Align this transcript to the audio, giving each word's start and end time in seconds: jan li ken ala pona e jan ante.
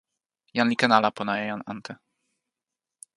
jan 0.55 0.69
li 0.69 0.75
ken 0.81 0.95
ala 0.97 1.09
pona 1.17 1.33
e 1.41 1.45
jan 1.49 1.61
ante. 1.71 1.93